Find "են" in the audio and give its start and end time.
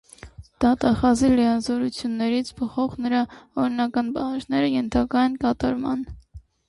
5.29-5.37